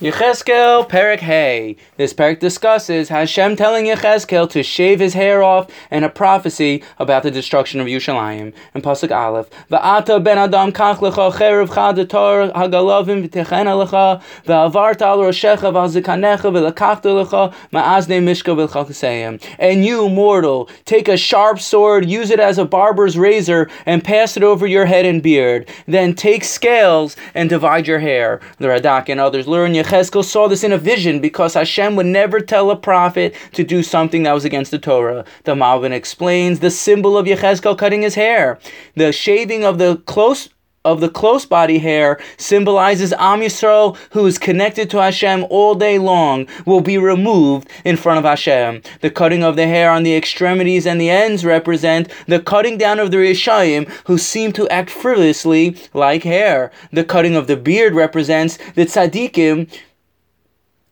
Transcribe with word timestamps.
Yechezkel 0.00 0.88
Perek 0.88 1.18
Hay. 1.18 1.76
This 1.98 2.14
Perek 2.14 2.38
discusses 2.38 3.10
Hashem 3.10 3.54
telling 3.56 3.84
Yechezkel 3.84 4.48
to 4.48 4.62
shave 4.62 4.98
his 4.98 5.12
hair 5.12 5.42
off 5.42 5.70
and 5.90 6.06
a 6.06 6.08
prophecy 6.08 6.82
about 6.98 7.22
the 7.22 7.30
destruction 7.30 7.80
of 7.80 7.86
Yerushalayim. 7.86 8.54
And 8.72 8.82
Pasuk 8.82 9.14
Aleph. 9.14 9.50
Va'ata 9.70 10.24
ben 10.24 10.38
Adam 10.38 10.72
kach 10.72 11.00
lecha 11.00 11.30
cherev 11.34 11.68
chadator 11.68 12.50
hagalovim 12.54 13.28
v'techena 13.28 13.84
lecha 13.84 14.22
v'avarta 14.46 15.02
al 15.02 15.18
roshecha 15.18 15.70
v'azikanecha 15.70 16.50
v'lekachta 16.50 17.22
lecha 17.22 17.52
ma'azne 17.70 18.22
mishka 18.22 18.56
v'lchakaseyim. 18.56 19.38
And 19.58 19.84
you, 19.84 20.08
mortal, 20.08 20.70
take 20.86 21.08
a 21.08 21.18
sharp 21.18 21.60
sword, 21.60 22.08
use 22.08 22.30
it 22.30 22.40
as 22.40 22.56
a 22.56 22.64
barber's 22.64 23.18
razor, 23.18 23.68
and 23.84 24.02
pass 24.02 24.38
it 24.38 24.42
over 24.42 24.66
your 24.66 24.86
head 24.86 25.04
and 25.04 25.22
beard. 25.22 25.68
Then 25.86 26.14
take 26.14 26.44
scales 26.44 27.16
and 27.34 27.50
divide 27.50 27.86
your 27.86 27.98
hair. 27.98 28.40
The 28.56 28.68
Radak 28.68 29.10
and 29.10 29.20
others 29.20 29.46
learn 29.46 29.74
Yechezkel 29.74 29.89
saw 30.22 30.48
this 30.48 30.64
in 30.64 30.72
a 30.72 30.78
vision 30.78 31.20
because 31.20 31.54
Hashem 31.54 31.96
would 31.96 32.06
never 32.06 32.40
tell 32.40 32.70
a 32.70 32.76
prophet 32.76 33.34
to 33.52 33.64
do 33.64 33.82
something 33.82 34.22
that 34.22 34.32
was 34.32 34.44
against 34.44 34.70
the 34.70 34.78
Torah. 34.78 35.24
The 35.44 35.54
Malbim 35.54 35.92
explains 35.92 36.60
the 36.60 36.70
symbol 36.70 37.18
of 37.18 37.26
Yechezkel 37.26 37.76
cutting 37.76 38.02
his 38.02 38.14
hair. 38.14 38.58
The 38.94 39.12
shaving 39.12 39.64
of 39.64 39.78
the 39.78 39.96
close 40.06 40.48
of 40.84 41.00
the 41.00 41.10
close 41.10 41.44
body 41.44 41.78
hair 41.78 42.18
symbolizes 42.38 43.12
Am 43.18 43.40
Yisrael, 43.40 43.98
who 44.12 44.24
is 44.26 44.38
connected 44.38 44.88
to 44.90 45.02
Hashem 45.02 45.44
all 45.50 45.74
day 45.74 45.98
long, 45.98 46.46
will 46.64 46.80
be 46.80 46.96
removed 46.96 47.68
in 47.84 47.96
front 47.96 48.18
of 48.18 48.24
Hashem. 48.24 48.80
The 49.02 49.10
cutting 49.10 49.44
of 49.44 49.56
the 49.56 49.66
hair 49.66 49.90
on 49.90 50.04
the 50.04 50.16
extremities 50.16 50.86
and 50.86 50.98
the 50.98 51.10
ends 51.10 51.44
represent 51.44 52.10
the 52.26 52.40
cutting 52.40 52.78
down 52.78 52.98
of 52.98 53.10
the 53.10 53.18
Rishayim, 53.18 53.88
who 54.06 54.16
seem 54.16 54.52
to 54.52 54.68
act 54.68 54.88
frivolously 54.88 55.76
like 55.92 56.22
hair. 56.22 56.70
The 56.92 57.04
cutting 57.04 57.36
of 57.36 57.46
the 57.46 57.56
beard 57.56 57.94
represents 57.94 58.56
the 58.74 58.86
tzaddikim, 58.86 59.70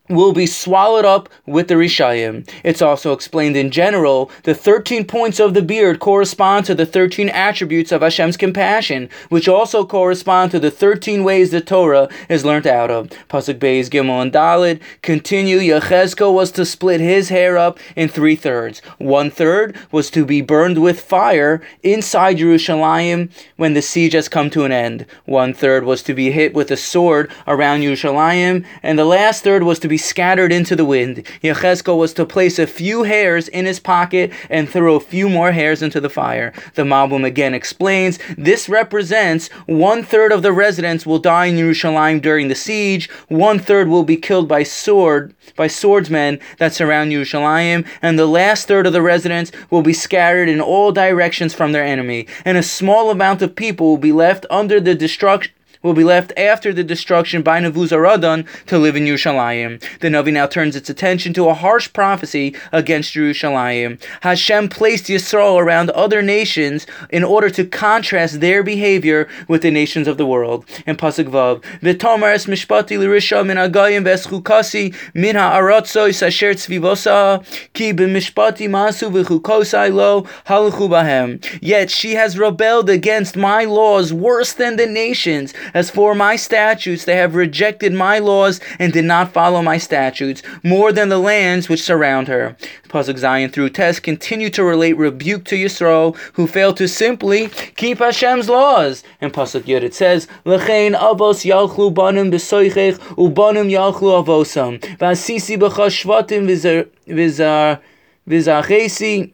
will 0.08 0.32
be 0.32 0.46
swallowed 0.46 1.04
up 1.04 1.28
with 1.46 1.68
the 1.68 1.74
Rishayim. 1.74 2.48
It's 2.64 2.82
also 2.82 3.12
explained 3.12 3.56
in 3.56 3.70
general, 3.70 4.30
the 4.44 4.54
13 4.54 5.04
points 5.04 5.40
of 5.40 5.54
the 5.54 5.62
beard 5.62 6.00
correspond 6.00 6.66
to 6.66 6.74
the 6.74 6.86
13 6.86 7.28
attributes 7.28 7.92
of 7.92 8.02
Hashem's 8.02 8.36
compassion, 8.36 9.08
which 9.28 9.48
also 9.48 9.84
correspond 9.84 10.50
to 10.52 10.60
the 10.60 10.70
13 10.70 11.24
ways 11.24 11.50
the 11.50 11.60
Torah 11.60 12.08
is 12.28 12.44
learnt 12.44 12.66
out 12.66 12.90
of. 12.90 13.10
Pasuk 13.28 13.58
Beis, 13.58 13.88
Gimel, 13.88 14.22
and 14.22 14.32
Dalid 14.32 14.80
continue, 15.02 15.58
Yechezkel 15.58 16.32
was 16.32 16.50
to 16.52 16.64
split 16.64 17.00
his 17.00 17.28
hair 17.28 17.58
up 17.58 17.78
in 17.96 18.08
three 18.08 18.36
thirds. 18.36 18.80
One 18.98 19.30
third 19.30 19.76
was 19.92 20.10
to 20.10 20.24
be 20.24 20.40
burned 20.40 20.80
with 20.80 21.00
fire 21.00 21.60
inside 21.82 22.38
Jerusalem 22.38 23.30
when 23.56 23.74
the 23.74 23.82
siege 23.82 24.14
has 24.14 24.28
come 24.28 24.50
to 24.50 24.64
an 24.64 24.72
end. 24.72 25.06
One 25.24 25.52
third 25.52 25.84
was 25.84 26.02
to 26.04 26.14
be 26.14 26.30
hit 26.30 26.54
with 26.54 26.70
a 26.70 26.76
sword 26.76 27.30
around 27.46 27.82
Jerusalem, 27.82 28.64
and 28.82 28.98
the 28.98 29.04
last 29.04 29.44
third 29.44 29.62
was 29.62 29.78
to 29.80 29.88
be 29.88 29.97
scattered 29.98 30.52
into 30.52 30.74
the 30.74 30.84
wind. 30.84 31.26
Yechezkel 31.42 31.98
was 31.98 32.14
to 32.14 32.24
place 32.24 32.58
a 32.58 32.66
few 32.66 33.02
hairs 33.02 33.48
in 33.48 33.66
his 33.66 33.80
pocket 33.80 34.32
and 34.48 34.68
throw 34.68 34.94
a 34.94 35.00
few 35.00 35.28
more 35.28 35.52
hairs 35.52 35.82
into 35.82 36.00
the 36.00 36.08
fire. 36.08 36.52
The 36.74 36.84
Malbim 36.84 37.26
again 37.26 37.54
explains 37.54 38.18
this 38.36 38.68
represents 38.68 39.48
one 39.66 40.02
third 40.02 40.32
of 40.32 40.42
the 40.42 40.52
residents 40.52 41.04
will 41.04 41.18
die 41.18 41.46
in 41.46 41.58
Jerusalem 41.58 42.20
during 42.20 42.48
the 42.48 42.54
siege, 42.54 43.10
one 43.28 43.58
third 43.58 43.88
will 43.88 44.04
be 44.04 44.16
killed 44.16 44.48
by 44.48 44.62
sword 44.62 45.34
by 45.56 45.66
swordsmen 45.66 46.38
that 46.58 46.74
surround 46.74 47.10
Jerusalem, 47.10 47.84
and 48.02 48.18
the 48.18 48.26
last 48.26 48.68
third 48.68 48.86
of 48.86 48.92
the 48.92 49.02
residents 49.02 49.52
will 49.70 49.82
be 49.82 49.92
scattered 49.92 50.48
in 50.48 50.60
all 50.60 50.92
directions 50.92 51.54
from 51.54 51.72
their 51.72 51.84
enemy, 51.84 52.26
and 52.44 52.56
a 52.56 52.62
small 52.62 53.10
amount 53.10 53.42
of 53.42 53.56
people 53.56 53.88
will 53.88 53.98
be 53.98 54.12
left 54.12 54.46
under 54.50 54.80
the 54.80 54.94
destruction 54.94 55.52
will 55.82 55.94
be 55.94 56.04
left 56.04 56.32
after 56.36 56.72
the 56.72 56.84
destruction 56.84 57.42
by 57.42 57.60
Nebuzaradan 57.60 58.46
to 58.66 58.78
live 58.78 58.96
in 58.96 59.04
Yerushalayim. 59.04 59.80
The 60.00 60.08
Navi 60.08 60.32
now 60.32 60.46
turns 60.46 60.76
its 60.76 60.90
attention 60.90 61.32
to 61.34 61.48
a 61.48 61.54
harsh 61.54 61.92
prophecy 61.92 62.56
against 62.72 63.14
Yerushalayim. 63.14 64.00
Hashem 64.22 64.68
placed 64.68 65.06
Yisrael 65.06 65.60
around 65.60 65.90
other 65.90 66.22
nations 66.22 66.86
in 67.10 67.24
order 67.24 67.50
to 67.50 67.64
contrast 67.64 68.40
their 68.40 68.62
behavior 68.62 69.28
with 69.46 69.62
the 69.62 69.70
nations 69.70 70.08
of 70.08 70.16
the 70.16 70.26
world. 70.26 70.64
In 70.86 70.96
Pasuk 70.96 71.30
Vav, 71.30 71.62
V'tomer 71.80 72.32
es 72.34 72.46
mishpati 72.46 72.98
lirisha 72.98 73.46
min 73.46 73.56
agayim 73.56 74.04
v'eschukasi 74.04 74.94
min 75.14 75.36
ha'aratzois 75.36 76.26
asher 76.26 76.54
tzvivosa 76.54 77.44
ki 77.72 77.92
b'mishpati 77.92 78.68
masu 78.68 79.10
v'chukosai 79.10 79.92
lo 79.92 80.22
halachu 80.46 80.88
bahem. 80.88 81.44
Yet 81.62 81.90
she 81.90 82.14
has 82.14 82.38
rebelled 82.38 82.90
against 82.90 83.36
my 83.36 83.64
laws 83.64 84.12
worse 84.12 84.52
than 84.52 84.76
the 84.76 84.86
nations 84.86 85.54
as 85.74 85.90
for 85.90 86.14
my 86.14 86.36
statutes, 86.36 87.04
they 87.04 87.16
have 87.16 87.34
rejected 87.34 87.92
my 87.92 88.18
laws 88.18 88.60
and 88.78 88.92
did 88.92 89.04
not 89.04 89.32
follow 89.32 89.62
my 89.62 89.78
statutes, 89.78 90.42
more 90.62 90.92
than 90.92 91.08
the 91.08 91.18
lands 91.18 91.68
which 91.68 91.82
surround 91.82 92.28
her. 92.28 92.56
Pasuk 92.88 93.18
Zayin 93.18 93.52
through 93.52 93.70
Tes 93.70 94.00
continue 94.00 94.50
to 94.50 94.64
relate 94.64 94.96
rebuke 94.96 95.44
to 95.44 95.56
Yisro, 95.56 96.16
who 96.34 96.46
failed 96.46 96.76
to 96.78 96.88
simply 96.88 97.48
keep 97.76 97.98
Hashem's 97.98 98.48
laws. 98.48 99.02
In 99.20 99.30
Pasuk 99.30 99.62
Yud 99.62 99.82
it 99.82 99.94
says, 99.94 100.26
L'chein 100.44 100.94
avos 100.94 101.44
yalchlu 101.44 101.92
banim 101.92 102.30
b'soichech, 102.30 102.98
ubanim 103.16 103.70
yalchlu 103.70 104.24
avosam, 104.24 104.80
v'asisi 104.98 105.58
b'chashvatim 105.58 106.86
v'zar 107.06 107.80
v'zachesi, 108.26 109.32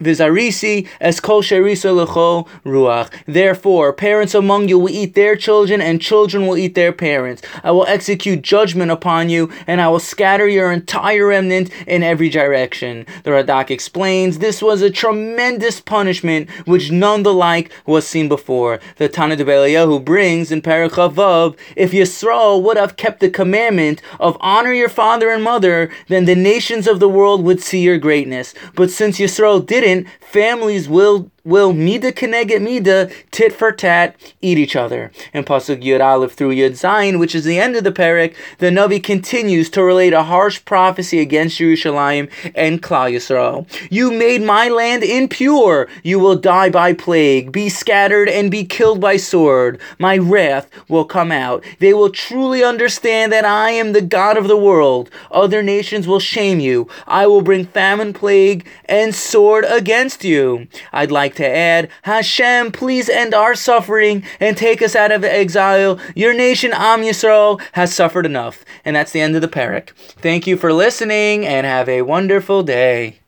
Vizarisi 0.00 0.88
es 1.00 1.20
kol 1.20 1.42
sherisa 1.42 1.94
lecho 1.94 2.48
ruach. 2.64 3.10
Therefore, 3.26 3.92
parents 3.92 4.34
among 4.34 4.68
you 4.68 4.78
will 4.78 4.88
eat 4.88 5.14
their 5.14 5.36
children, 5.36 5.80
and 5.80 6.00
children 6.00 6.46
will 6.46 6.56
eat 6.56 6.74
their 6.74 6.92
parents. 6.92 7.42
I 7.62 7.70
will 7.70 7.86
execute 7.86 8.42
judgment 8.42 8.90
upon 8.90 9.28
you, 9.28 9.50
and 9.66 9.80
I 9.80 9.88
will 9.88 10.00
scatter 10.00 10.48
your 10.48 10.72
entire 10.72 11.26
remnant 11.26 11.70
in 11.86 12.02
every 12.02 12.30
direction. 12.30 13.06
The 13.24 13.30
Radak 13.30 13.70
explains 13.70 14.38
this 14.38 14.62
was 14.62 14.80
a 14.80 14.90
tremendous 14.90 15.80
punishment 15.80 16.48
which 16.66 16.90
none 16.90 17.22
the 17.22 17.34
like 17.34 17.70
was 17.84 18.06
seen 18.06 18.28
before. 18.28 18.80
The 18.96 19.08
Tanna 19.08 19.36
Devei 19.36 19.60
Eliyahu 19.60 20.04
brings 20.04 20.50
in 20.50 20.62
Parachavav, 20.62 21.58
if 21.76 21.92
Yisrael 21.92 22.62
would 22.62 22.78
have 22.78 22.96
kept 22.96 23.20
the 23.20 23.28
commandment 23.28 24.00
of 24.18 24.38
honor 24.40 24.72
your 24.72 24.88
father 24.88 25.28
and 25.30 25.44
mother, 25.44 25.90
then 26.08 26.24
the 26.24 26.34
nations 26.34 26.86
of 26.86 27.00
the 27.00 27.08
world 27.08 27.44
would 27.44 27.60
see 27.60 27.80
your 27.80 27.98
greatness. 27.98 28.54
But 28.74 28.90
since 28.90 29.18
Yisrael 29.18 29.64
didn't, 29.64 29.89
families 30.20 30.88
will 30.88 31.30
will 31.44 31.72
mida 31.72 32.12
keneged 32.12 32.60
mida, 32.60 33.10
tit 33.30 33.52
for 33.52 33.72
tat, 33.72 34.16
eat 34.40 34.58
each 34.58 34.76
other. 34.76 35.10
In 35.32 35.44
Pasuk 35.44 35.82
Yud 35.82 36.04
Aleph 36.04 36.32
through 36.32 36.54
Yud 36.54 36.72
Zayin, 36.72 37.18
which 37.18 37.34
is 37.34 37.44
the 37.44 37.58
end 37.58 37.76
of 37.76 37.84
the 37.84 37.92
perek, 37.92 38.34
the 38.58 38.66
Navi 38.66 39.02
continues 39.02 39.70
to 39.70 39.82
relate 39.82 40.12
a 40.12 40.24
harsh 40.24 40.64
prophecy 40.64 41.20
against 41.20 41.58
Jerusalem 41.58 42.28
and 42.54 42.82
Klal 42.82 43.12
Yisrael. 43.12 43.66
You 43.90 44.10
made 44.10 44.42
my 44.42 44.68
land 44.68 45.02
impure. 45.02 45.88
You 46.02 46.18
will 46.18 46.36
die 46.36 46.70
by 46.70 46.92
plague, 46.92 47.52
be 47.52 47.68
scattered, 47.68 48.28
and 48.28 48.50
be 48.50 48.64
killed 48.64 49.00
by 49.00 49.16
sword. 49.16 49.80
My 49.98 50.18
wrath 50.18 50.70
will 50.88 51.04
come 51.04 51.32
out. 51.32 51.64
They 51.78 51.94
will 51.94 52.10
truly 52.10 52.62
understand 52.62 53.32
that 53.32 53.44
I 53.44 53.70
am 53.70 53.92
the 53.92 54.02
God 54.02 54.36
of 54.36 54.48
the 54.48 54.56
world. 54.56 55.10
Other 55.30 55.62
nations 55.62 56.06
will 56.06 56.20
shame 56.20 56.60
you. 56.60 56.88
I 57.06 57.26
will 57.26 57.42
bring 57.42 57.64
famine, 57.64 58.12
plague, 58.12 58.66
and 58.84 59.14
sword 59.14 59.64
against 59.68 60.24
you. 60.24 60.66
I'd 60.92 61.10
like 61.30 61.36
to 61.36 61.48
add, 61.48 61.88
Hashem, 62.02 62.72
please 62.72 63.08
end 63.08 63.34
our 63.34 63.54
suffering 63.54 64.24
and 64.40 64.56
take 64.56 64.82
us 64.82 64.96
out 64.96 65.12
of 65.12 65.22
exile. 65.22 66.00
Your 66.16 66.34
nation, 66.34 66.72
Am 66.74 67.02
Yisrael, 67.02 67.60
has 67.72 67.94
suffered 67.94 68.26
enough. 68.26 68.64
And 68.84 68.96
that's 68.96 69.12
the 69.12 69.20
end 69.20 69.36
of 69.36 69.42
the 69.42 69.48
perek. 69.48 69.90
Thank 70.18 70.48
you 70.48 70.56
for 70.56 70.72
listening 70.72 71.46
and 71.46 71.66
have 71.66 71.88
a 71.88 72.02
wonderful 72.02 72.64
day. 72.64 73.20